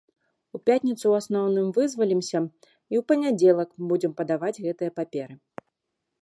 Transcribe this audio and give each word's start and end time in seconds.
У 0.57 0.59
пятніцу 0.67 1.01
ў 1.09 1.13
асноўным 1.23 1.67
вызвалімся 1.77 2.35
і 2.37 2.95
ў 3.01 3.03
панядзелак 3.11 3.69
будзем 3.93 4.11
падаваць 4.23 4.53
гэтыя 4.65 4.91
паперы. 4.99 5.35